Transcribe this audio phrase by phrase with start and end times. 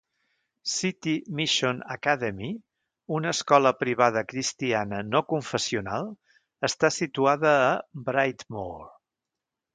[0.75, 2.49] City Mission Academy,
[3.17, 6.11] una escola privada cristiana no confessional,
[6.71, 7.71] està situada a
[8.11, 8.83] Brightmoor.